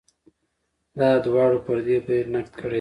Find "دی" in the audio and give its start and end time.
2.67-2.69